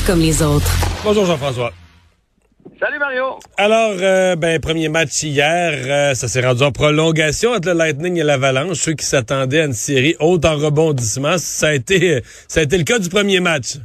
pas 0.00 0.12
comme 0.12 0.20
les 0.20 0.42
autres. 0.42 0.70
Bonjour 1.04 1.24
Jean-François. 1.24 1.72
Salut 2.80 2.98
Mario. 2.98 3.38
Alors, 3.56 3.96
euh, 4.00 4.36
ben 4.36 4.60
premier 4.60 4.88
match 4.88 5.22
hier, 5.22 5.72
euh, 5.72 6.14
ça 6.14 6.28
s'est 6.28 6.46
rendu 6.46 6.62
en 6.62 6.70
prolongation 6.70 7.52
entre 7.52 7.68
le 7.68 7.74
Lightning 7.74 8.18
et 8.18 8.22
l'Avalanche. 8.22 8.76
Ceux 8.76 8.92
qui 8.92 9.04
s'attendaient 9.04 9.62
à 9.62 9.64
une 9.66 9.72
série 9.72 10.14
haute 10.20 10.44
en 10.44 10.56
rebondissement, 10.56 11.38
ça 11.38 11.68
a 11.68 11.72
été, 11.72 12.22
ça 12.46 12.60
a 12.60 12.62
été 12.62 12.78
le 12.78 12.84
cas 12.84 12.98
du 12.98 13.08
premier 13.08 13.40
match. 13.40 13.78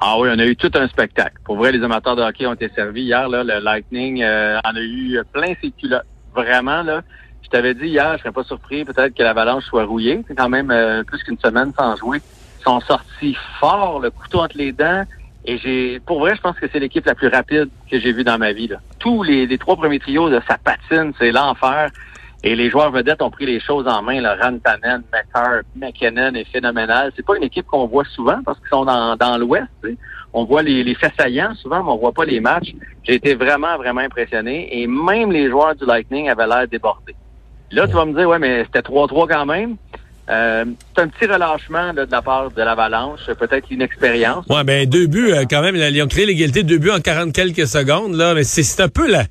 Ah 0.00 0.16
oui, 0.18 0.28
on 0.30 0.38
a 0.38 0.44
eu 0.44 0.56
tout 0.56 0.70
un 0.74 0.86
spectacle. 0.88 1.36
Pour 1.44 1.56
vrai, 1.56 1.72
les 1.72 1.82
amateurs 1.82 2.14
de 2.14 2.22
hockey 2.22 2.46
ont 2.46 2.54
été 2.54 2.68
servis 2.74 3.02
hier. 3.02 3.28
Là, 3.28 3.42
le 3.42 3.58
Lightning 3.60 4.22
euh, 4.22 4.58
en 4.64 4.76
a 4.76 4.80
eu 4.80 5.20
plein 5.32 5.54
ses 5.60 5.70
culottes. 5.70 6.06
Vraiment 6.34 6.82
là. 6.82 7.02
Je 7.42 7.48
t'avais 7.48 7.74
dit 7.74 7.86
hier, 7.86 8.14
je 8.16 8.22
serais 8.22 8.32
pas 8.32 8.44
surpris 8.44 8.84
peut-être 8.84 9.14
que 9.14 9.22
l'Avalanche 9.22 9.64
soit 9.64 9.84
rouillée. 9.84 10.22
C'est 10.28 10.34
quand 10.34 10.48
même 10.48 10.72
plus 11.06 11.22
qu'une 11.22 11.38
semaine 11.38 11.72
sans 11.76 11.96
jouer. 11.96 12.20
Sont 12.64 12.80
sortis 12.80 13.36
fort, 13.60 14.00
le 14.00 14.10
couteau 14.10 14.40
entre 14.40 14.56
les 14.56 14.72
dents. 14.72 15.04
Et 15.44 15.58
j'ai, 15.58 16.00
pour 16.00 16.20
vrai, 16.20 16.34
je 16.34 16.40
pense 16.40 16.58
que 16.58 16.66
c'est 16.72 16.78
l'équipe 16.78 17.04
la 17.04 17.14
plus 17.14 17.28
rapide 17.28 17.68
que 17.90 18.00
j'ai 18.00 18.12
vue 18.12 18.24
dans 18.24 18.38
ma 18.38 18.52
vie. 18.52 18.68
Là. 18.68 18.78
Tous 18.98 19.22
les, 19.22 19.46
les 19.46 19.58
trois 19.58 19.76
premiers 19.76 19.98
trios, 19.98 20.30
de 20.30 20.40
ça 20.48 20.56
patine, 20.56 21.12
c'est 21.18 21.30
l'enfer. 21.30 21.90
Et 22.42 22.54
les 22.56 22.70
joueurs 22.70 22.90
vedettes 22.90 23.22
ont 23.22 23.30
pris 23.30 23.46
les 23.46 23.60
choses 23.60 23.86
en 23.86 24.02
main. 24.02 24.20
Là. 24.20 24.36
Rantanen, 24.40 25.02
McCarr, 25.12 25.62
McKinnon 25.76 26.34
est 26.34 26.44
phénoménal. 26.44 27.12
C'est 27.16 27.24
pas 27.24 27.36
une 27.36 27.42
équipe 27.42 27.66
qu'on 27.66 27.86
voit 27.86 28.04
souvent 28.04 28.42
parce 28.44 28.58
qu'ils 28.60 28.68
sont 28.68 28.84
dans, 28.84 29.16
dans 29.16 29.38
l'Ouest. 29.38 29.68
On 30.32 30.44
voit 30.44 30.62
les, 30.62 30.82
les 30.84 30.94
faits 30.94 31.12
saillants 31.18 31.54
souvent, 31.54 31.82
mais 31.82 31.90
on 31.90 31.96
voit 31.96 32.12
pas 32.12 32.24
les 32.24 32.40
matchs. 32.40 32.74
J'ai 33.02 33.14
été 33.14 33.34
vraiment, 33.34 33.76
vraiment 33.76 34.00
impressionné. 34.00 34.80
Et 34.80 34.86
même 34.86 35.32
les 35.32 35.48
joueurs 35.48 35.74
du 35.74 35.86
Lightning 35.86 36.28
avaient 36.28 36.46
l'air 36.46 36.68
débordés. 36.68 37.14
Là, 37.70 37.86
tu 37.86 37.94
vas 37.94 38.04
me 38.04 38.14
dire, 38.14 38.28
ouais, 38.28 38.38
mais 38.38 38.64
c'était 38.64 38.80
3-3 38.80 39.26
quand 39.28 39.46
même. 39.46 39.76
Euh, 40.30 40.64
c'est 40.94 41.02
un 41.02 41.08
petit 41.08 41.26
relâchement 41.26 41.92
de 41.92 42.06
la 42.10 42.22
part 42.22 42.50
de 42.50 42.62
l'Avalanche, 42.62 43.26
peut-être 43.38 43.70
inexpérience. 43.70 44.46
Ouais, 44.48 44.64
ben 44.64 44.88
deux 44.88 45.06
buts 45.06 45.32
euh, 45.32 45.44
quand 45.48 45.60
même. 45.60 45.76
Ils 45.76 46.02
ont 46.02 46.08
créé 46.08 46.24
l'égalité, 46.24 46.62
deux 46.62 46.78
buts 46.78 46.90
en 46.90 47.00
40 47.00 47.32
quelques 47.32 47.66
secondes 47.66 48.14
là, 48.14 48.34
mais 48.34 48.44
c'est 48.44 48.82
un 48.82 48.88
peu 48.88 49.10
la 49.10 49.24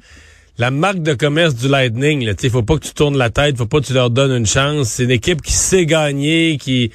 la 0.60 0.70
marque 0.70 1.00
de 1.00 1.16
commerce 1.16 1.56
du 1.56 1.68
Lightning. 1.68 2.32
Il 2.44 2.50
faut 2.52 2.62
pas 2.62 2.76
que 2.76 2.86
tu 2.86 2.94
tournes 2.94 3.18
la 3.18 3.32
tête, 3.32 3.58
faut 3.58 3.66
pas 3.66 3.80
que 3.80 3.86
tu 3.86 3.94
leur 3.94 4.12
donnes 4.12 4.32
une 4.32 4.46
chance. 4.46 4.90
C'est 4.90 5.06
une 5.06 5.12
équipe 5.12 5.42
qui 5.42 5.54
sait 5.54 5.88
gagner, 5.88 6.58
qui 6.58 6.92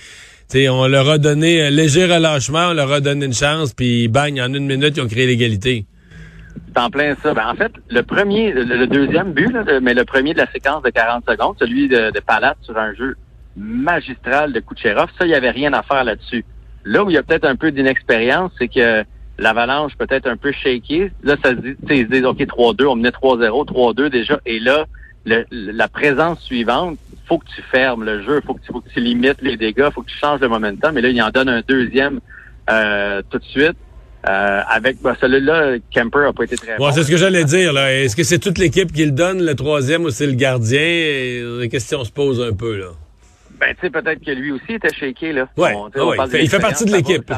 on 0.55 0.87
leur 0.87 1.09
a 1.09 1.19
donné 1.19 1.63
un 1.63 1.71
léger 1.71 2.07
relâchement, 2.07 2.69
on 2.71 2.75
leur 2.75 2.91
a 2.93 3.01
donné 3.01 3.27
une 3.27 3.35
chance, 3.35 3.75
puis 3.75 4.09
bang, 4.09 4.41
en 4.41 4.55
une 4.55 4.67
minute, 4.67 4.97
ils 4.97 5.03
ont 5.03 5.09
créé 5.09 5.27
l'égalité. 5.27 5.85
C'est 6.73 6.81
en 6.81 6.89
plein 6.89 7.15
ça. 7.23 7.35
Ben, 7.35 7.49
en 7.49 7.55
fait, 7.55 7.73
le 7.91 8.03
premier, 8.03 8.53
le, 8.53 8.87
deuxième 8.87 9.33
but, 9.33 9.55
mais 9.83 9.93
le 9.93 10.05
premier 10.05 10.33
de 10.33 10.39
la 10.39 10.51
séquence 10.51 10.83
de 10.83 10.91
40 10.91 11.25
secondes, 11.29 11.57
celui 11.59 11.89
de, 11.89 12.13
de 12.13 12.21
Palat 12.21 12.55
sur 12.63 12.79
un 12.79 12.95
jeu 12.95 13.17
magistral 13.59 14.53
de 14.53 14.61
Kucherov. 14.61 15.09
Ça, 15.19 15.27
il 15.27 15.29
n'y 15.29 15.35
avait 15.35 15.51
rien 15.51 15.73
à 15.73 15.83
faire 15.83 16.05
là-dessus. 16.05 16.45
Là 16.85 17.05
où 17.05 17.11
il 17.11 17.15
y 17.15 17.19
a 17.19 17.23
peut-être 17.23 17.45
un 17.45 17.57
peu 17.57 17.71
d'inexpérience, 17.71 18.53
c'est 18.59 18.69
que 18.69 19.05
l'avalanche 19.39 19.93
peut-être 19.99 20.27
un 20.27 20.37
peu 20.37 20.53
shaky. 20.53 21.11
Là, 21.23 21.37
ça 21.43 21.51
se 21.51 21.57
dit, 21.57 21.77
ils 21.91 22.07
se 22.07 22.11
disent, 22.11 22.25
OK, 22.25 22.39
3-2, 22.39 22.87
on 22.87 22.97
menait 22.97 23.11
3-0, 23.11 23.67
3-2 23.67 24.09
déjà. 24.11 24.41
Et 24.47 24.59
là, 24.61 24.87
la 25.25 25.89
présence 25.89 26.41
suivante, 26.41 26.99
faut 27.27 27.39
que 27.39 27.47
tu 27.55 27.63
fermes 27.71 28.05
le 28.05 28.23
jeu, 28.23 28.41
faut 28.47 28.55
que 28.55 28.61
tu, 28.61 28.73
faut 28.73 28.81
que 28.81 28.89
tu 28.89 29.01
limites 29.01 29.43
les 29.43 29.57
dégâts, 29.57 29.91
faut 29.93 30.03
que 30.03 30.09
tu 30.09 30.17
changes 30.17 30.41
le 30.41 30.49
momentum. 30.49 30.95
Mais 30.95 31.03
là, 31.03 31.09
il 31.09 31.23
en 31.23 31.31
donne 31.31 31.49
un 31.49 31.63
deuxième 31.67 32.21
euh, 32.71 33.23
tout 33.31 33.39
de 33.39 33.45
suite. 33.45 33.77
Euh, 34.29 34.61
avec 34.69 35.01
bah, 35.01 35.17
celui-là, 35.21 35.77
Kemper 35.95 36.27
a 36.29 36.33
pas 36.33 36.45
été 36.45 36.57
très 36.57 36.77
bon. 36.77 36.91
C'est 36.91 37.05
ce 37.05 37.11
que 37.11 37.17
j'allais 37.17 37.45
dire. 37.45 37.73
là. 37.73 37.95
Est-ce 37.95 38.17
que 38.17 38.25
c'est 38.25 38.39
toute 38.39 38.59
l'équipe 38.59 38.93
qui 38.93 39.05
le 39.05 39.13
donne, 39.13 39.45
le 39.45 39.55
troisième, 39.55 40.05
ou 40.05 40.11
c'est 40.11 40.27
le 40.27 40.33
gardien? 40.33 40.81
La 41.61 41.69
question 41.69 42.05
se 42.05 42.11
pose 42.11 42.41
un 42.41 42.53
peu. 42.53 42.77
là. 42.79 42.89
Ben, 43.59 43.75
tu 43.75 43.81
sais, 43.83 43.91
peut-être 43.91 44.25
que 44.25 44.31
lui 44.31 44.53
aussi 44.53 44.75
était 44.75 44.93
shaké, 44.93 45.33
là. 45.33 45.49
Ouais, 45.57 45.75
il 46.35 46.49
fait 46.49 46.61
partie 46.61 46.85
de 46.85 46.93
l'équipe. 46.93 47.33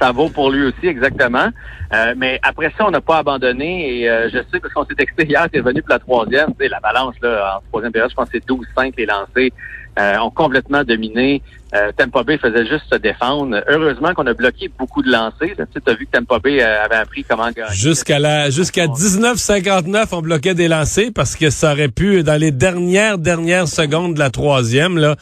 Ça, 0.00 0.12
vaut 0.12 0.28
pour 0.28 0.50
lui 0.52 0.64
aussi, 0.64 0.86
exactement. 0.86 1.48
Euh, 1.92 2.14
mais 2.16 2.38
après 2.42 2.72
ça, 2.78 2.86
on 2.86 2.90
n'a 2.90 3.00
pas 3.00 3.18
abandonné. 3.18 3.98
Et 3.98 4.08
euh, 4.08 4.28
je 4.32 4.38
sais, 4.50 4.60
parce 4.60 4.72
qu'on 4.72 4.84
s'est 4.84 4.94
texté 4.94 5.26
hier, 5.26 5.48
c'est 5.52 5.60
venu 5.60 5.82
pour 5.82 5.90
la 5.90 5.98
troisième. 5.98 6.50
Tu 6.50 6.64
sais, 6.64 6.68
la 6.68 6.78
balance, 6.78 7.16
là, 7.20 7.58
en 7.58 7.68
troisième 7.68 7.90
période, 7.90 8.10
je 8.10 8.14
pense 8.14 8.28
que 8.30 8.38
c'est 8.38 8.46
12-5 8.46 8.94
les 8.96 9.06
lancés. 9.06 9.52
Euh, 9.98 10.18
ont 10.18 10.30
complètement 10.30 10.84
dominé. 10.84 11.42
Euh, 11.74 11.90
Tampa 11.96 12.22
Bay 12.22 12.38
faisait 12.38 12.66
juste 12.66 12.84
se 12.90 12.96
défendre. 12.96 13.62
Heureusement 13.68 14.14
qu'on 14.14 14.26
a 14.26 14.32
bloqué 14.32 14.70
beaucoup 14.78 15.02
de 15.02 15.10
lancers. 15.10 15.54
Tu 15.56 15.90
as 15.90 15.94
vu 15.94 16.06
que 16.06 16.12
Tampa 16.12 16.38
Bay 16.38 16.62
euh, 16.62 16.84
avait 16.84 16.94
appris 16.94 17.24
comment 17.24 17.50
gagner. 17.50 17.74
Jusqu'à 17.74 18.18
la 18.18 18.48
jusqu'à 18.48 18.86
19,59, 18.86 20.06
on 20.12 20.22
bloquait 20.22 20.54
des 20.54 20.68
lancers 20.68 21.10
parce 21.14 21.36
que 21.36 21.50
ça 21.50 21.72
aurait 21.72 21.88
pu, 21.88 22.22
dans 22.22 22.40
les 22.40 22.52
dernières 22.52 23.18
dernières 23.18 23.68
secondes 23.68 24.14
de 24.14 24.18
la 24.18 24.30
troisième, 24.30 24.98
là, 24.98 25.16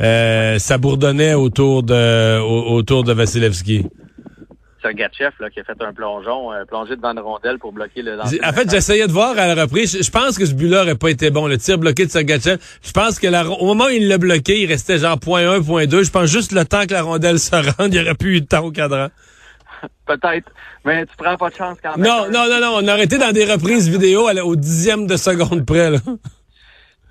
euh, 0.00 0.58
ça 0.58 0.78
bourdonnait 0.78 1.34
autour 1.34 1.82
de 1.82 2.38
autour 2.40 3.04
de 3.04 3.12
Vasilevski. 3.12 3.86
Sergachev 4.82 5.32
là, 5.40 5.50
qui 5.50 5.60
a 5.60 5.64
fait 5.64 5.80
un 5.80 5.92
plongeon, 5.92 6.50
un 6.50 6.64
plongé 6.66 6.96
devant 6.96 7.12
une 7.12 7.20
rondelle 7.20 7.58
pour 7.58 7.72
bloquer 7.72 8.02
le 8.02 8.16
lancer. 8.16 8.40
En 8.44 8.52
fait, 8.52 8.70
j'essayais 8.70 9.06
de 9.06 9.12
voir 9.12 9.38
à 9.38 9.54
la 9.54 9.62
reprise. 9.62 9.98
Je 10.00 10.10
pense 10.10 10.38
que 10.38 10.46
ce 10.46 10.54
but-là 10.54 10.80
n'aurait 10.80 10.94
pas 10.94 11.10
été 11.10 11.30
bon. 11.30 11.46
Le 11.46 11.58
tir 11.58 11.78
bloqué 11.78 12.06
de 12.06 12.10
Sergachev. 12.10 12.58
Je 12.82 12.92
pense 12.92 13.18
que 13.18 13.26
la, 13.26 13.48
au 13.48 13.66
moment 13.66 13.86
où 13.86 13.90
il 13.90 14.08
l'a 14.08 14.18
bloqué, 14.18 14.60
il 14.60 14.66
restait 14.66 14.98
genre 14.98 15.18
point 15.18 15.48
1, 15.50 15.62
point 15.62 15.86
2. 15.86 16.02
Je 16.02 16.10
pense 16.10 16.26
juste 16.26 16.52
le 16.52 16.64
temps 16.64 16.86
que 16.86 16.92
la 16.92 17.02
rondelle 17.02 17.38
se 17.38 17.54
rende, 17.78 17.92
il 17.92 18.00
n'y 18.00 18.00
aurait 18.00 18.14
plus 18.14 18.36
eu 18.36 18.40
de 18.40 18.46
temps 18.46 18.64
au 18.64 18.70
cadran. 18.70 19.08
Peut-être, 20.06 20.50
mais 20.84 21.06
tu 21.06 21.12
prends 21.16 21.36
pas 21.36 21.50
de 21.50 21.54
chance 21.54 21.78
quand 21.82 21.96
même. 21.96 22.06
Non, 22.06 22.26
non, 22.30 22.48
non, 22.48 22.60
non. 22.60 22.72
On 22.76 22.88
aurait 22.88 23.04
été 23.04 23.18
dans 23.18 23.32
des 23.32 23.44
reprises 23.44 23.88
vidéo 23.88 24.28
au 24.28 24.56
dixième 24.56 25.06
de 25.06 25.16
seconde 25.16 25.64
près. 25.64 25.90
Là. 25.90 25.98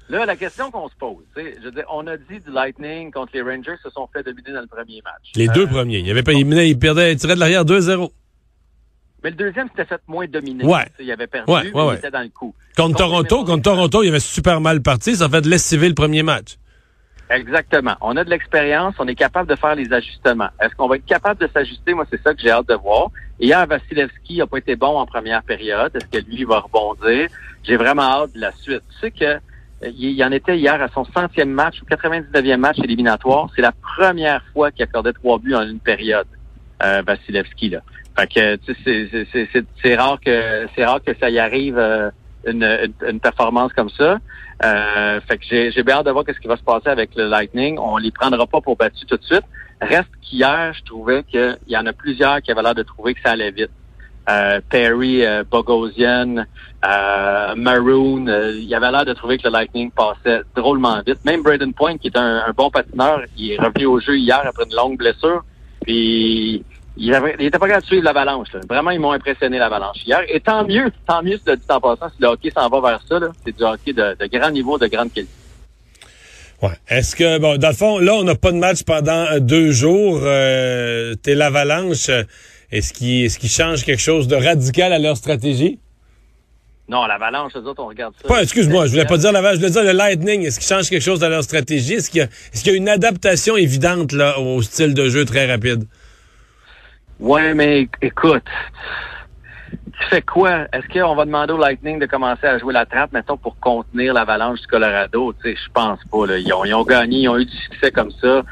Là, 0.10 0.26
la 0.26 0.36
question 0.38 0.72
qu'on 0.72 0.88
se 0.88 0.96
pose, 0.96 1.24
je 1.36 1.64
veux 1.64 1.72
dire, 1.72 1.84
on 1.92 2.08
a 2.08 2.16
dit 2.16 2.40
du 2.40 2.52
Lightning 2.52 3.12
contre 3.12 3.32
les 3.34 3.42
Rangers 3.42 3.76
se 3.84 3.90
sont 3.90 4.08
fait 4.14 4.24
dominer 4.24 4.54
dans 4.54 4.62
le 4.62 4.68
premier 4.68 5.02
match. 5.04 5.32
Les 5.36 5.48
deux 5.50 5.66
euh, 5.66 5.68
premiers. 5.68 6.00
Il, 6.00 6.10
avait 6.10 6.24
pas, 6.24 6.32
il, 6.32 6.48
il 6.48 6.80
perdait, 6.80 7.12
il 7.12 7.18
tirait 7.18 7.36
de 7.36 7.40
l'arrière 7.40 7.66
2-0. 7.66 8.10
Mais 9.24 9.32
le 9.32 9.36
deuxième 9.36 9.68
s'était 9.70 9.86
fait 9.86 10.00
moins 10.08 10.26
dominer. 10.28 10.64
Ouais. 10.64 10.86
Il 11.00 11.12
avait 11.12 11.28
perdu, 11.28 11.52
ouais, 11.52 11.72
ouais, 11.74 11.96
il 11.96 11.98
était 11.98 12.12
dans 12.12 12.22
le 12.22 12.30
coup. 12.30 12.56
Contre, 12.78 12.98
Toronto, 12.98 13.44
contre 13.44 13.64
Toronto, 13.64 14.04
il 14.04 14.10
avait 14.10 14.20
super 14.20 14.62
mal 14.62 14.82
parti. 14.82 15.16
Ça 15.16 15.28
fait 15.28 15.42
de 15.42 15.50
lessiver 15.50 15.90
le 15.90 15.96
premier 15.96 16.24
match. 16.24 16.58
Exactement. 17.30 17.96
On 18.00 18.16
a 18.16 18.24
de 18.24 18.30
l'expérience, 18.30 18.96
on 19.00 19.08
est 19.08 19.16
capable 19.16 19.50
de 19.50 19.56
faire 19.56 19.76
les 19.76 19.92
ajustements. 19.92 20.50
Est-ce 20.62 20.74
qu'on 20.76 20.88
va 20.88 20.96
être 20.96 21.06
capable 21.06 21.42
de 21.42 21.50
s'ajuster? 21.52 21.94
Moi, 21.94 22.06
c'est 22.10 22.22
ça 22.22 22.34
que 22.34 22.42
j'ai 22.42 22.52
hâte 22.52 22.70
de 22.70 22.76
voir. 22.76 23.12
Hier, 23.40 23.66
Vasilevski 23.68 24.38
n'a 24.38 24.48
pas 24.48 24.60
été 24.60 24.76
bon 24.78 24.98
en 24.98 25.06
première 25.06 25.44
période. 25.44 25.94
Est-ce 25.96 26.06
que 26.06 26.26
lui 26.26 26.46
va 26.46 26.60
rebondir? 26.60 27.30
J'ai 27.64 27.76
vraiment 27.76 28.04
hâte 28.04 28.34
de 28.34 28.40
la 28.40 28.54
suite. 28.54 28.82
Tu 28.92 29.00
sais 29.02 29.12
que 29.12 29.40
il 29.82 30.24
en 30.24 30.32
était 30.32 30.58
hier 30.58 30.82
à 30.82 30.88
son 30.90 31.06
centième 31.06 31.52
match 31.52 31.82
ou 31.82 31.86
99e 31.86 32.58
match 32.58 32.80
éliminatoire. 32.84 33.50
C'est 33.56 33.62
la 33.62 33.72
première 33.72 34.42
fois 34.54 34.72
qu'il 34.72 34.84
accordait 34.84 35.14
trois 35.14 35.38
buts 35.38 35.54
en 35.54 35.68
une 35.68 35.80
période, 35.80 36.28
euh, 36.84 37.04
Vasilevski. 37.06 37.70
Là. 37.70 37.82
Fait 38.18 38.28
que 38.28 38.58
c'est 39.84 39.96
rare 39.96 40.20
que 40.20 40.68
c'est 40.76 40.86
rare 40.86 41.02
que 41.04 41.12
ça 41.20 41.30
y 41.30 41.38
arrive 41.38 41.78
euh, 41.78 42.10
une, 42.48 42.92
une, 43.08 43.20
performance 43.20 43.72
comme 43.74 43.90
ça. 43.90 44.18
Euh, 44.66 45.22
fait 45.28 45.38
que 45.38 45.46
j'ai 45.72 45.84
bien 45.84 45.98
hâte 45.98 46.08
de 46.08 46.12
voir 46.12 46.24
ce 46.28 46.40
qui 46.40 46.48
va 46.48 46.58
se 46.58 46.64
passer 46.64 46.90
avec 46.90 47.16
le 47.16 47.28
Lightning. 47.28 47.78
On 47.78 47.98
les 47.98 48.12
prendra 48.12 48.48
pas 48.48 48.62
pour 48.62 48.76
battu 48.76 49.06
tout 49.06 49.18
de 49.18 49.24
suite. 49.24 49.44
Reste 49.80 50.10
qu'hier, 50.22 50.74
je 50.74 50.84
trouvais 50.84 51.24
qu'il 51.24 51.58
y 51.68 51.78
en 51.78 51.86
a 51.86 51.94
plusieurs 51.94 52.42
qui 52.42 52.52
avaient 52.52 52.64
l'air 52.64 52.74
de 52.74 52.82
trouver 52.82 53.14
que 53.14 53.22
ça 53.22 53.32
allait 53.32 53.52
vite. 53.52 53.70
Euh, 54.30 54.60
Perry, 54.70 55.26
euh, 55.26 55.44
Bogosian, 55.50 56.46
euh, 56.86 57.56
Maroon, 57.56 58.28
euh, 58.28 58.60
il 58.60 58.74
avait 58.76 58.92
l'air 58.92 59.06
de 59.06 59.14
trouver 59.14 59.38
que 59.38 59.48
le 59.48 59.54
Lightning 59.54 59.90
passait 59.90 60.42
drôlement 60.56 61.02
vite. 61.06 61.24
Même 61.24 61.42
Braden 61.44 61.74
Point, 61.74 61.98
qui 61.98 62.08
est 62.08 62.18
un, 62.18 62.52
bon 62.56 62.70
patineur, 62.70 63.22
il 63.38 63.54
est 63.54 63.58
revenu 63.58 63.86
au 63.86 64.00
jeu 64.02 64.18
hier 64.18 64.42
après 64.46 64.66
une 64.66 64.76
longue 64.76 64.98
blessure. 64.98 65.44
Puis 65.82 66.64
il, 66.98 67.14
avait, 67.14 67.36
il 67.40 67.46
était 67.46 67.58
pas 67.58 67.68
capable 67.68 67.84
de 67.84 67.88
suivre 67.88 68.04
l'avalanche. 68.04 68.50
Vraiment, 68.70 68.92
ils 68.92 69.00
m'ont 69.00 69.14
impressionné 69.14 69.58
l'avalanche 69.60 69.98
hier. 70.06 70.22
Et 70.28 70.42
tant 70.42 70.68
mieux, 70.68 70.92
tant 71.08 71.24
mieux, 71.24 71.40
le 71.46 71.56
dit 71.56 71.64
en 71.70 71.80
passant, 71.80 72.10
si 72.10 72.22
le 72.22 72.28
hockey 72.28 72.52
s'en 72.52 72.68
va 72.68 72.82
vers 72.82 73.02
ça, 73.08 73.20
c'est 73.46 73.56
du 73.56 73.64
hockey 73.64 73.94
de, 73.94 74.18
de, 74.20 74.38
grand 74.38 74.52
niveau, 74.52 74.78
de 74.78 74.88
grande 74.88 75.14
qualité. 75.14 75.32
Ouais. 76.62 76.70
Est-ce 76.90 77.16
que, 77.16 77.38
bon, 77.40 77.58
dans 77.58 77.70
le 77.70 77.76
fond, 77.76 78.00
là, 78.00 78.14
on 78.16 78.24
n'a 78.24 78.36
pas 78.36 78.52
de 78.52 78.58
match 78.58 78.84
pendant 78.84 79.26
deux 79.40 79.72
jours. 79.72 80.20
Euh, 80.24 81.16
T'es 81.16 81.34
l'avalanche. 81.34 82.10
Est-ce 82.72 82.94
qu'ils 82.94 83.26
est 83.26 83.40
qu 83.40 83.48
change 83.48 83.84
quelque 83.86 84.02
chose 84.02 84.28
de 84.28 84.36
radical 84.36 84.92
à 84.92 85.00
leur 85.00 85.16
stratégie? 85.16 85.80
Non, 86.90 87.06
l'avalanche, 87.06 87.52
eux 87.56 87.66
autres, 87.66 87.84
on 87.84 87.88
regarde 87.88 88.14
ça. 88.22 88.28
Pas, 88.28 88.42
excuse-moi, 88.44 88.86
je 88.86 88.92
voulais 88.92 89.06
pas 89.06 89.18
dire 89.18 89.32
l'avalanche, 89.34 89.56
je 89.56 89.60
voulais 89.60 89.72
dire 89.72 89.84
le 89.84 89.92
Lightning. 89.92 90.46
Est-ce 90.46 90.60
qu'ils 90.60 90.68
changent 90.68 90.90
quelque 90.90 91.04
chose 91.04 91.20
dans 91.20 91.30
leur 91.30 91.44
stratégie? 91.44 91.96
Est-ce 91.96 92.10
qu'il 92.10 92.22
y, 92.22 92.24
est 92.24 92.68
y, 92.68 92.70
a 92.70 92.74
une 92.74 92.88
adaptation 92.88 93.58
évidente 93.58 94.14
là, 94.14 94.40
au 94.40 94.62
style 94.62 94.94
de 94.94 95.10
jeu 95.10 95.26
très 95.26 95.50
rapide? 95.52 95.84
Ouais, 97.20 97.54
mais 97.54 97.90
écoute, 98.02 98.44
tu 99.72 100.08
fais 100.10 100.22
quoi? 100.22 100.66
Est-ce 100.72 100.88
qu'on 100.88 101.16
va 101.16 101.26
demander 101.26 101.54
au 101.54 101.58
Lightning 101.58 102.00
de 102.00 102.06
commencer 102.06 102.46
à 102.46 102.58
jouer 102.58 102.74
la 102.74 102.86
trappe, 102.86 103.12
mettons, 103.12 103.38
pour 103.38 103.60
contenir 103.60 104.14
l'avalanche 104.14 104.62
du 104.62 104.68
Colorado? 104.68 105.34
Tu 105.42 105.50
sais, 105.50 105.58
je 105.58 105.72
pense 105.74 106.00
pas. 106.10 106.26
Là. 106.26 106.38
Ils, 106.38 106.54
ont, 106.54 106.64
ils 106.64 106.74
ont 106.74 106.84
gagné, 106.84 107.22
ils 107.22 107.30
ont 107.30 107.38
eu 107.38 107.46
du 107.46 107.58
succès 107.58 107.92
comme 107.92 108.12
ça. 108.12 108.44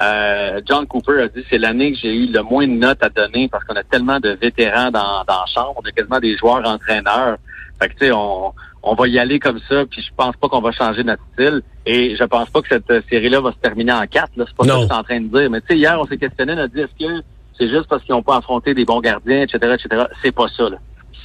Euh, 0.00 0.60
John 0.66 0.86
Cooper 0.86 1.22
a 1.22 1.28
dit 1.28 1.44
c'est 1.50 1.58
l'année 1.58 1.92
que 1.92 1.98
j'ai 1.98 2.14
eu 2.14 2.26
le 2.26 2.42
moins 2.42 2.66
de 2.66 2.72
notes 2.72 3.02
à 3.02 3.08
donner 3.08 3.48
parce 3.48 3.64
qu'on 3.64 3.74
a 3.76 3.82
tellement 3.82 4.20
de 4.20 4.30
vétérans 4.30 4.90
dans, 4.90 5.24
dans 5.24 5.40
la 5.40 5.46
chambre, 5.52 5.74
on 5.76 5.88
a 5.88 5.92
quasiment 5.92 6.18
des 6.18 6.36
joueurs 6.36 6.66
entraîneurs. 6.66 7.36
Fait 7.80 7.88
que 7.88 7.92
tu 7.94 8.06
sais, 8.06 8.12
on, 8.12 8.54
on 8.82 8.94
va 8.94 9.06
y 9.08 9.18
aller 9.18 9.38
comme 9.38 9.60
ça, 9.68 9.84
puis 9.86 10.02
je 10.02 10.10
pense 10.16 10.34
pas 10.36 10.48
qu'on 10.48 10.60
va 10.60 10.72
changer 10.72 11.04
notre 11.04 11.22
style. 11.34 11.62
Et 11.86 12.16
je 12.16 12.24
pense 12.24 12.50
pas 12.50 12.62
que 12.62 12.68
cette 12.68 13.08
série-là 13.08 13.40
va 13.40 13.52
se 13.52 13.58
terminer 13.58 13.92
en 13.92 14.06
quatre. 14.06 14.32
Là. 14.36 14.44
C'est 14.46 14.56
pas 14.56 14.64
ça 14.64 14.74
que 14.74 14.80
je 14.80 14.84
suis 14.84 14.94
en 14.94 15.02
train 15.02 15.20
de 15.20 15.38
dire. 15.38 15.50
Mais 15.50 15.60
tu 15.60 15.68
sais, 15.68 15.78
hier, 15.78 15.98
on 16.00 16.06
s'est 16.06 16.16
questionné, 16.16 16.54
on 16.54 16.58
a 16.58 16.68
dit 16.68 16.80
est-ce 16.80 17.06
que 17.06 17.22
c'est 17.58 17.68
juste 17.68 17.86
parce 17.88 18.02
qu'ils 18.02 18.14
n'ont 18.14 18.22
pas 18.22 18.36
affronté 18.36 18.74
des 18.74 18.84
bons 18.84 19.00
gardiens, 19.00 19.42
etc., 19.42 19.74
etc. 19.74 20.04
C'est 20.22 20.32
pas 20.32 20.48
ça. 20.48 20.68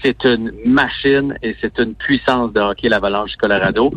C'est 0.03 0.23
une 0.25 0.51
machine 0.65 1.35
et 1.41 1.55
c'est 1.61 1.79
une 1.79 1.95
puissance 1.95 2.53
de 2.53 2.59
hockey, 2.59 2.89
l'Avalanche 2.89 3.31
du 3.31 3.37
Colorado. 3.37 3.91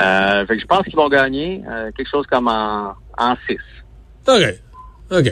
Euh, 0.00 0.46
fait 0.46 0.56
que 0.56 0.62
je 0.62 0.66
pense 0.66 0.84
qu'ils 0.84 0.96
vont 0.96 1.10
gagner 1.10 1.62
euh, 1.68 1.90
quelque 1.94 2.08
chose 2.08 2.26
comme 2.26 2.48
en, 2.48 2.94
en 3.18 3.34
6. 3.46 3.58
OK. 4.28 4.54
OK. 5.10 5.26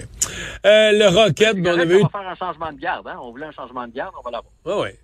Euh, 0.66 0.92
le 0.92 1.08
Rocket, 1.08 1.56
on 1.58 1.78
avait 1.78 1.94
eu... 1.94 2.00
On 2.00 2.02
va 2.02 2.08
faire 2.08 2.28
un 2.28 2.34
changement 2.34 2.72
de 2.72 2.78
garde. 2.78 3.06
Hein? 3.08 3.16
On 3.22 3.31
voulait 3.31 3.46
un 3.46 3.52
changement 3.52 3.87
de 3.87 3.92
garde, 3.92 4.12
on 4.19 4.22
va 4.22 4.31
l'avoir. 4.31 4.52
Oui, 4.66 4.90
oui. 4.90 4.98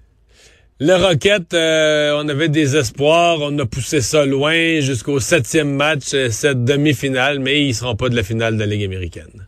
Le 0.78 0.94
Rocket, 0.94 1.54
euh, 1.54 2.20
on 2.22 2.28
avait 2.28 2.50
des 2.50 2.76
espoirs, 2.76 3.38
on 3.40 3.58
a 3.58 3.64
poussé 3.64 4.02
ça 4.02 4.26
loin 4.26 4.80
jusqu'au 4.80 5.20
septième 5.20 5.74
match, 5.74 6.12
euh, 6.12 6.28
cette 6.28 6.64
demi-finale, 6.64 7.38
mais 7.38 7.64
ils 7.64 7.74
seront 7.74 7.96
pas 7.96 8.10
de 8.10 8.16
la 8.16 8.22
finale 8.22 8.56
de 8.56 8.60
la 8.60 8.66
Ligue 8.66 8.84
américaine. 8.84 9.46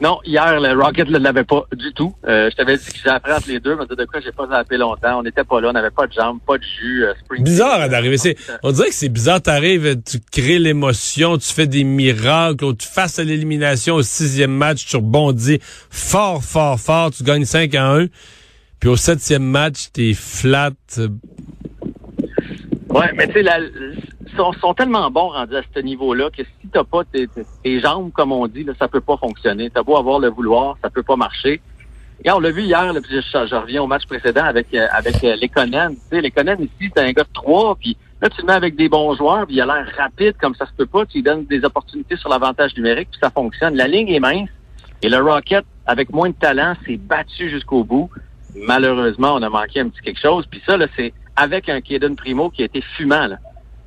Non, 0.00 0.18
hier, 0.24 0.58
le 0.58 0.82
Rocket 0.82 1.10
ne 1.10 1.18
l'avait 1.18 1.44
pas 1.44 1.66
du 1.76 1.92
tout. 1.92 2.14
Euh, 2.26 2.48
je 2.50 2.56
t'avais 2.56 2.78
dit 2.78 2.86
que 2.86 2.98
j'apprends 3.04 3.36
entre 3.36 3.48
les 3.48 3.60
deux, 3.60 3.76
mais 3.76 3.84
de 3.84 4.04
quoi 4.06 4.20
j'ai 4.20 4.32
pas 4.32 4.46
zappé 4.46 4.78
longtemps. 4.78 5.18
On 5.18 5.22
n'était 5.22 5.44
pas 5.44 5.60
là, 5.60 5.68
on 5.68 5.72
n'avait 5.72 5.90
pas 5.90 6.06
de 6.06 6.12
jambes, 6.12 6.38
pas 6.46 6.56
de 6.56 6.62
jus. 6.62 7.04
bizarre 7.40 7.86
d'arriver. 7.88 8.16
on 8.62 8.72
dirait 8.72 8.88
que 8.88 8.94
c'est 8.94 9.10
bizarre. 9.10 9.42
T'arrives, 9.42 10.00
tu 10.02 10.18
crées 10.32 10.58
l'émotion, 10.58 11.36
tu 11.36 11.52
fais 11.52 11.66
des 11.66 11.84
miracles. 11.84 12.76
Tu 12.76 12.88
fasses 12.88 13.18
à 13.18 13.24
l'élimination 13.24 13.96
au 13.96 14.02
sixième 14.02 14.52
match, 14.52 14.86
tu 14.86 14.96
rebondis 14.96 15.58
fort, 15.90 16.42
fort, 16.42 16.80
fort. 16.80 17.10
Tu 17.10 17.22
gagnes 17.22 17.44
5 17.44 17.74
à 17.74 17.92
1. 17.96 18.06
Puis 18.80 18.88
au 18.88 18.96
septième 18.96 19.44
match, 19.44 19.90
t'es 19.92 20.14
flat. 20.14 20.70
Ouais, 22.88 23.12
mais 23.14 23.26
tu 23.28 23.34
sais, 23.34 23.40
ils 23.42 24.19
sont, 24.36 24.52
sont, 24.54 24.74
tellement 24.74 25.10
bons 25.10 25.28
rendus 25.28 25.56
à 25.56 25.62
ce 25.74 25.80
niveau-là 25.80 26.30
que 26.30 26.42
si 26.42 26.68
t'as 26.72 26.84
pas 26.84 27.02
tes, 27.04 27.80
jambes, 27.80 28.12
comme 28.12 28.32
on 28.32 28.46
dit, 28.46 28.64
là, 28.64 28.72
ça 28.78 28.88
peut 28.88 29.00
pas 29.00 29.16
fonctionner. 29.16 29.70
T'as 29.70 29.82
beau 29.82 29.96
avoir 29.96 30.18
le 30.18 30.28
vouloir, 30.28 30.76
ça 30.82 30.90
peut 30.90 31.02
pas 31.02 31.16
marcher. 31.16 31.60
Et 32.24 32.30
on 32.30 32.38
l'a 32.38 32.50
vu 32.50 32.62
hier, 32.62 32.92
là, 32.92 33.00
je, 33.08 33.20
je, 33.20 33.54
reviens 33.54 33.82
au 33.82 33.86
match 33.86 34.06
précédent 34.06 34.44
avec 34.44 34.74
euh, 34.74 34.86
avec 34.92 35.24
euh, 35.24 35.36
Lekonen. 35.36 35.96
Tu 36.10 36.20
sais, 36.20 36.26
ici, 36.26 36.92
c'est 36.94 37.02
un 37.02 37.12
gars 37.12 37.24
de 37.24 37.32
trois, 37.32 37.74
puis 37.76 37.96
là, 38.20 38.28
tu 38.28 38.42
le 38.42 38.46
mets 38.46 38.52
avec 38.52 38.76
des 38.76 38.88
bons 38.88 39.14
joueurs, 39.16 39.46
puis 39.46 39.56
il 39.56 39.60
a 39.62 39.66
l'air 39.66 39.86
rapide 39.96 40.34
comme 40.38 40.54
ça 40.54 40.66
se 40.66 40.72
peut 40.72 40.86
pas. 40.86 41.06
Tu 41.06 41.18
lui 41.18 41.22
donnes 41.22 41.46
des 41.46 41.64
opportunités 41.64 42.16
sur 42.16 42.28
l'avantage 42.28 42.76
numérique, 42.76 43.08
puis 43.10 43.20
ça 43.22 43.30
fonctionne. 43.30 43.74
La 43.74 43.88
ligne 43.88 44.08
est 44.08 44.20
mince. 44.20 44.50
Et 45.02 45.08
le 45.08 45.16
Rocket, 45.16 45.64
avec 45.86 46.12
moins 46.12 46.28
de 46.28 46.34
talent, 46.34 46.74
s'est 46.86 46.98
battu 46.98 47.48
jusqu'au 47.48 47.84
bout 47.84 48.10
malheureusement, 48.56 49.34
on 49.34 49.42
a 49.42 49.48
manqué 49.48 49.80
un 49.80 49.88
petit 49.88 50.00
quelque 50.02 50.20
chose. 50.20 50.46
Puis 50.50 50.62
ça, 50.66 50.76
là, 50.76 50.86
c'est 50.96 51.12
avec 51.36 51.68
un 51.68 51.80
Kaden 51.80 52.16
Primo 52.16 52.50
qui 52.50 52.62
a 52.62 52.64
été 52.66 52.82
fumant. 52.96 53.26
Là. 53.26 53.36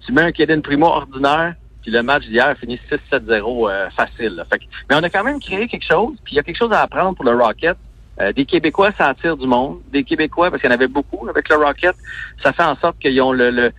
Tu 0.06 0.12
mets 0.12 0.22
un 0.22 0.32
Kaden 0.32 0.62
Primo 0.62 0.88
ordinaire, 0.88 1.56
puis 1.82 1.92
le 1.92 2.04
match 2.04 2.26
d'hier 2.26 2.56
finit 2.60 2.80
6-7-0 3.12 3.70
euh, 3.70 3.90
facile. 3.92 4.44
Fait 4.50 4.60
mais 4.90 4.96
on 4.96 5.04
a 5.04 5.10
quand 5.10 5.24
même 5.24 5.40
créé 5.40 5.68
quelque 5.68 5.86
chose, 5.86 6.16
puis 6.24 6.34
il 6.34 6.36
y 6.38 6.40
a 6.40 6.44
quelque 6.44 6.58
chose 6.58 6.72
à 6.72 6.82
apprendre 6.82 7.16
pour 7.16 7.26
le 7.26 7.32
Rocket. 7.32 7.78
Euh, 8.22 8.32
des 8.32 8.46
Québécois, 8.46 8.92
ça 8.98 9.08
attire 9.08 9.36
du 9.38 9.48
monde. 9.48 9.80
Des 9.92 10.04
Québécois, 10.04 10.52
parce 10.52 10.62
qu'il 10.62 10.70
y 10.70 10.74
en 10.74 10.76
avait 10.76 10.88
beaucoup 10.88 11.28
avec 11.28 11.50
le 11.50 11.56
Rocket, 11.56 11.96
ça 12.44 12.54
fait 12.54 12.64
en 12.64 12.76
sorte 12.76 13.00
qu'ils 13.00 13.20
ont 13.22 13.32
le, 13.32 13.50
le 13.50 13.72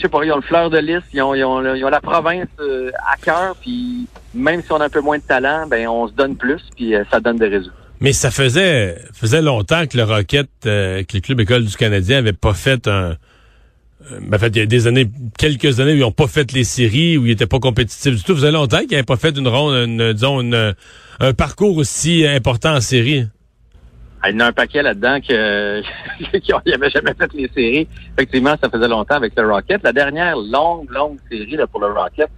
sais 0.00 0.08
pas, 0.08 0.24
ils 0.24 0.32
ont 0.32 0.36
le 0.36 0.42
fleur 0.42 0.70
de 0.70 0.78
lys, 0.78 1.02
ils 1.12 1.20
ont, 1.22 1.34
ils 1.34 1.44
ont, 1.44 1.74
ils 1.74 1.84
ont 1.84 1.90
la 1.90 2.00
province 2.00 2.46
euh, 2.60 2.90
à 3.12 3.16
cœur, 3.16 3.56
puis 3.60 4.06
même 4.34 4.62
si 4.62 4.70
on 4.70 4.76
a 4.76 4.84
un 4.84 4.90
peu 4.90 5.00
moins 5.00 5.18
de 5.18 5.24
talent, 5.24 5.66
ben 5.66 5.88
on 5.88 6.06
se 6.06 6.12
donne 6.12 6.36
plus, 6.36 6.62
puis 6.76 6.94
ça 7.10 7.18
donne 7.18 7.38
des 7.38 7.48
résultats. 7.48 7.82
Mais 8.02 8.12
ça 8.12 8.32
faisait 8.32 8.98
faisait 9.14 9.42
longtemps 9.42 9.86
que 9.86 9.96
le 9.96 10.02
Rocket, 10.02 10.48
euh, 10.66 11.04
que 11.04 11.16
le 11.16 11.20
club 11.20 11.38
école 11.38 11.64
du 11.64 11.76
Canadien 11.76 12.18
avait 12.18 12.32
pas 12.32 12.52
fait 12.52 12.88
un. 12.88 13.14
Euh, 14.10 14.18
ben, 14.20 14.36
en 14.36 14.38
fait, 14.38 14.48
il 14.48 14.58
y 14.58 14.62
a 14.62 14.66
des 14.66 14.86
années, 14.86 15.08
quelques 15.38 15.80
années 15.80 15.92
où 15.92 15.96
ils 15.96 16.00
n'ont 16.00 16.10
pas 16.10 16.26
fait 16.26 16.52
les 16.52 16.64
séries, 16.64 17.16
où 17.16 17.26
ils 17.26 17.30
n'étaient 17.30 17.46
pas 17.46 17.60
compétitifs 17.60 18.16
du 18.16 18.22
tout. 18.22 18.32
Ça 18.32 18.40
faisait 18.40 18.52
longtemps 18.52 18.80
qu'ils 18.80 18.92
n'avaient 18.92 19.02
pas 19.02 19.16
fait 19.16 19.36
une 19.36 19.48
ronde, 19.48 19.74
une, 19.74 20.12
disons, 20.12 20.40
une, 20.40 20.74
un 21.20 21.32
parcours 21.34 21.76
aussi 21.76 22.26
important 22.26 22.74
en 22.74 22.80
série. 22.80 23.26
Ah, 24.24 24.30
il 24.30 24.34
y 24.34 24.36
en 24.36 24.40
a 24.40 24.46
un 24.46 24.52
paquet 24.52 24.82
là-dedans 24.82 25.18
que 25.20 25.82
qui 26.38 26.52
n'avaient 26.66 26.90
jamais 26.90 27.14
fait 27.14 27.32
les 27.34 27.50
séries. 27.54 27.88
Effectivement, 28.16 28.54
ça 28.62 28.70
faisait 28.70 28.86
longtemps 28.86 29.16
avec 29.16 29.32
le 29.36 29.50
Rocket. 29.50 29.82
La 29.82 29.92
dernière 29.92 30.36
longue, 30.36 30.88
longue 30.90 31.18
série 31.28 31.56
là, 31.56 31.66
pour 31.66 31.80
le 31.80 31.88
Rocket, 31.88 32.28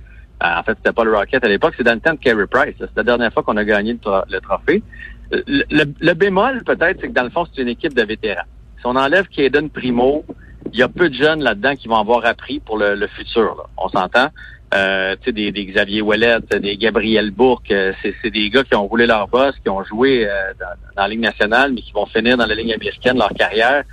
euh, 0.42 0.46
en 0.46 0.62
fait, 0.62 0.76
c'était 0.78 0.94
pas 0.94 1.04
le 1.04 1.14
Rocket 1.14 1.44
à 1.44 1.48
l'époque, 1.48 1.74
c'est 1.76 1.84
dans 1.84 1.92
le 1.92 2.00
temps 2.00 2.14
de 2.14 2.18
Carey 2.18 2.46
Price. 2.50 2.74
C'est 2.78 2.96
la 2.96 3.02
dernière 3.02 3.32
fois 3.32 3.42
qu'on 3.42 3.58
a 3.58 3.64
gagné 3.64 3.92
le 3.92 4.40
trophée. 4.40 4.82
Le, 5.30 6.12
bémol, 6.14 6.62
peut-être, 6.64 7.00
c'est 7.00 7.08
que 7.08 7.12
dans 7.12 7.24
le 7.24 7.30
fond, 7.30 7.44
c'est 7.52 7.60
une 7.60 7.68
équipe 7.68 7.94
de 7.94 8.02
vétérans. 8.02 8.46
Si 8.78 8.86
on 8.86 8.96
enlève 8.96 9.26
Kaden 9.28 9.68
Primo, 9.68 10.24
il 10.74 10.80
y 10.80 10.82
a 10.82 10.88
peu 10.88 11.08
de 11.08 11.14
jeunes 11.14 11.40
là-dedans 11.40 11.76
qui 11.76 11.86
vont 11.86 11.96
avoir 11.96 12.26
appris 12.26 12.58
pour 12.58 12.76
le, 12.76 13.06
futur. 13.06 13.68
On 13.76 13.88
s'entend? 13.88 14.28
Euh, 14.74 15.14
tu 15.22 15.26
sais, 15.26 15.52
des, 15.52 15.66
Xavier 15.66 16.02
Ouellet, 16.02 16.38
des 16.60 16.76
Gabriel 16.76 17.30
Bourque, 17.30 17.70
euh, 17.70 17.92
c'est 18.02 18.30
des 18.30 18.50
gars 18.50 18.64
qui 18.64 18.74
ont 18.74 18.88
roulé 18.88 19.06
leur 19.06 19.28
boss, 19.28 19.54
qui 19.62 19.70
ont 19.70 19.84
joué 19.84 20.28
euh, 20.28 20.52
dans, 20.58 21.02
la 21.02 21.06
Ligue 21.06 21.20
nationale, 21.20 21.72
mais 21.72 21.80
qui 21.80 21.92
vont 21.92 22.06
finir 22.06 22.36
dans 22.36 22.46
la 22.46 22.56
Ligue 22.56 22.72
américaine 22.72 23.16
leur 23.16 23.28
carrière. 23.28 23.84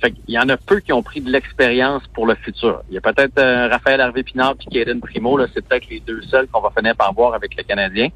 Fait 0.00 0.12
il 0.26 0.34
y 0.34 0.38
en 0.38 0.48
a 0.48 0.56
peu 0.56 0.80
qui 0.80 0.92
ont 0.92 1.02
pris 1.04 1.20
de 1.20 1.30
l'expérience 1.30 2.02
pour 2.12 2.26
le 2.26 2.34
futur. 2.34 2.82
Il 2.88 2.94
y 2.96 2.98
a 2.98 3.00
peut-être 3.00 3.40
Raphaël 3.70 4.00
Harvey-Pinard 4.00 4.56
et 4.60 4.74
Kaden 4.74 5.00
Primo, 5.00 5.38
là, 5.38 5.46
c'est 5.54 5.64
peut-être 5.64 5.88
les 5.88 6.00
deux 6.00 6.22
seuls 6.22 6.48
qu'on 6.48 6.60
va 6.60 6.72
finir 6.76 6.96
par 6.96 7.14
voir 7.14 7.34
avec 7.34 7.56
le 7.56 7.62
Canadien. 7.62 8.08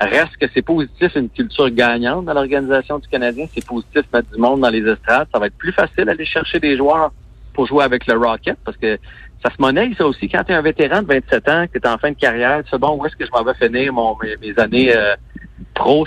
Reste 0.00 0.38
que 0.40 0.46
c'est 0.54 0.62
positif, 0.62 1.14
une 1.14 1.28
culture 1.28 1.68
gagnante 1.68 2.24
dans 2.24 2.32
l'organisation 2.32 2.98
du 2.98 3.06
Canadien. 3.06 3.44
C'est 3.54 3.66
positif 3.66 4.02
mettre 4.14 4.30
du 4.30 4.40
monde 4.40 4.62
dans 4.62 4.70
les 4.70 4.80
estrades. 4.90 5.28
Ça 5.30 5.38
va 5.38 5.48
être 5.48 5.58
plus 5.58 5.72
facile 5.72 6.06
d'aller 6.06 6.24
chercher 6.24 6.58
des 6.58 6.74
joueurs 6.78 7.12
pour 7.52 7.66
jouer 7.66 7.84
avec 7.84 8.06
le 8.06 8.16
Rocket 8.16 8.56
parce 8.64 8.76
que 8.76 8.98
ça 9.42 9.50
se 9.50 9.60
monnaie, 9.60 9.90
ça 9.96 10.06
aussi. 10.06 10.28
Quand 10.28 10.44
tu 10.44 10.52
es 10.52 10.54
un 10.54 10.62
vétéran 10.62 11.02
de 11.02 11.06
27 11.06 11.48
ans, 11.48 11.66
que 11.72 11.78
tu 11.78 11.86
es 11.86 11.90
en 11.90 11.98
fin 11.98 12.10
de 12.10 12.16
carrière, 12.16 12.62
tu 12.64 12.70
sais, 12.70 12.78
bon, 12.78 12.96
où 12.96 13.06
est-ce 13.06 13.16
que 13.16 13.24
je 13.24 13.30
m'en 13.30 13.42
vais 13.42 13.54
finir 13.54 13.92
mon, 13.92 14.16
mes, 14.20 14.58
années 14.58 14.94
euh, 14.94 15.14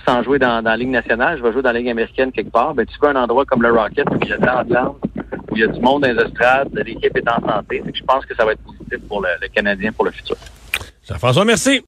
sans 0.06 0.24
jouer 0.24 0.38
dans, 0.38 0.64
la 0.64 0.78
Ligue 0.78 0.90
nationale? 0.90 1.38
Je 1.38 1.44
vais 1.44 1.52
jouer 1.52 1.64
dans 1.64 1.72
la 1.72 1.80
Ligue 1.80 1.90
américaine 1.90 2.32
quelque 2.32 2.52
part. 2.52 2.76
Ben, 2.76 2.86
tu 2.86 2.98
peux 3.00 3.08
un 3.08 3.16
endroit 3.16 3.46
comme 3.46 3.64
le 3.64 3.72
Rocket 3.72 4.08
où 4.12 4.18
il 4.22 4.30
y 4.30 4.34
a 4.34 4.38
de 4.38 4.78
où 5.52 5.56
il 5.56 5.62
y 5.62 5.64
a 5.64 5.68
du 5.68 5.80
monde 5.80 6.04
dans 6.04 6.12
les 6.12 6.22
estrades, 6.22 6.70
l'équipe 6.86 7.16
est 7.16 7.30
en 7.30 7.48
santé. 7.48 7.84
je 7.94 8.04
pense 8.04 8.26
que 8.26 8.36
ça 8.36 8.46
va 8.46 8.54
être 8.54 8.64
positif 8.64 9.00
pour 9.08 9.22
le, 9.22 9.30
le 9.42 9.48
Canadien 9.48 9.92
pour 9.92 10.06
le 10.06 10.12
futur. 10.12 10.36
Jean-François, 11.08 11.46
merci. 11.46 11.82